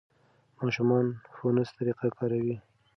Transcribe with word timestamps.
ماشومان 0.61 1.05
فونس 1.35 1.69
طریقه 1.77 2.07
کاروي. 2.17 2.55